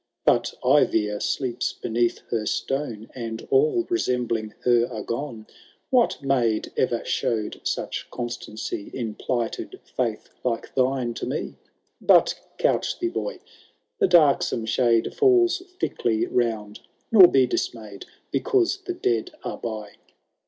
[0.25, 5.45] But Eivir sleeps beneath her stone, And all resembling her are gone.
[5.91, 11.53] What maid e^er showed such constancy In plighted faith, like thine to me?
[12.01, 13.41] But couch thee, boy;
[13.99, 16.79] the darksome shade Falls thickly round,
[17.11, 19.97] nor be dismayM Because the dead are by.